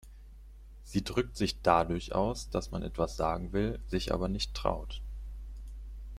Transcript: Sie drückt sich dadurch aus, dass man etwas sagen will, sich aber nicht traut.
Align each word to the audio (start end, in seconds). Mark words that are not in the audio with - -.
Sie 0.83 1.03
drückt 1.03 1.37
sich 1.37 1.61
dadurch 1.61 2.15
aus, 2.15 2.49
dass 2.49 2.71
man 2.71 2.81
etwas 2.81 3.17
sagen 3.17 3.53
will, 3.53 3.77
sich 3.85 4.11
aber 4.11 4.29
nicht 4.29 4.55
traut. 4.55 4.99